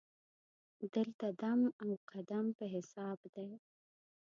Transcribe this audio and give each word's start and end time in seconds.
دلته 0.93 1.25
دم 1.41 1.59
او 1.83 1.89
قدم 2.11 2.45
په 2.57 2.65
حساب 2.73 3.19
دی. 3.35 3.49